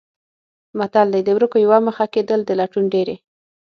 متل 0.77 1.07
دی: 1.13 1.21
د 1.25 1.29
ورکو 1.37 1.57
یوه 1.65 1.77
مخه 1.87 2.05
کېدل 2.13 2.39
د 2.45 2.51
لټون 2.59 2.85
ډېرې. 2.93 3.15